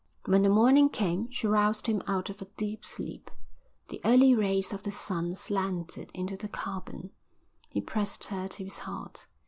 When 0.25 0.41
the 0.41 0.49
morning 0.49 0.89
came 0.89 1.29
she 1.29 1.45
roused 1.45 1.85
him 1.85 2.01
out 2.07 2.31
of 2.31 2.41
a 2.41 2.45
deep 2.57 2.83
sleep. 2.83 3.29
The 3.89 4.01
early 4.03 4.33
rays 4.33 4.73
of 4.73 4.81
the 4.81 4.89
sun 4.89 5.35
slanted 5.35 6.09
into 6.15 6.35
the 6.35 6.47
cabin. 6.49 7.11
He 7.69 7.81
pressed 7.81 8.23
her 8.23 8.47
to 8.47 8.63
his 8.63 8.79
heart. 8.79 9.27